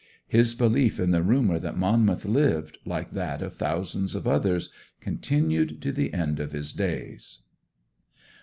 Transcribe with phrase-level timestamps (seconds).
[0.27, 5.79] His belief in the rumour that Monmouth lived, like that of thousands of others, continued
[5.83, 7.43] to the end of his days.